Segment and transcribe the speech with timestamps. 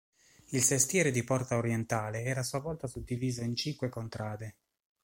[0.47, 4.55] Il sestiere di Porta Orientale era a sua volta suddiviso in cinque contrade